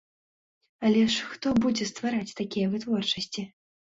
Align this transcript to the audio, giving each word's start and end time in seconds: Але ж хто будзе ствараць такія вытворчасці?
Але 0.87 1.03
ж 1.15 1.27
хто 1.33 1.47
будзе 1.65 1.87
ствараць 1.89 2.37
такія 2.39 2.71
вытворчасці? 2.73 3.45